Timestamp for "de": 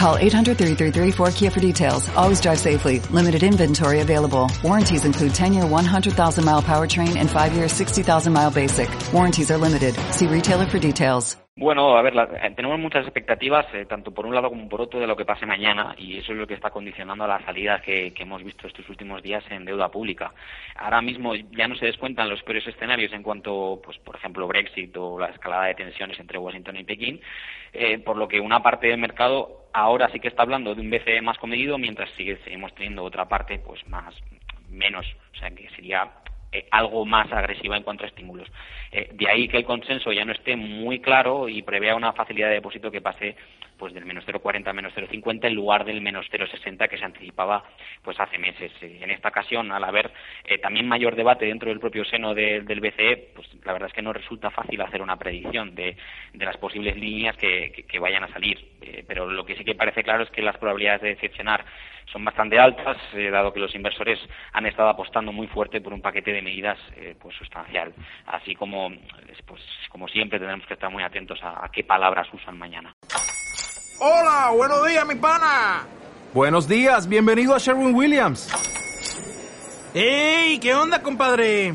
14.98-15.06, 25.66-25.74, 30.74-30.80, 39.12-39.30, 42.48-42.54, 52.34-52.62, 55.76-55.96, 61.02-61.08, 66.32-66.42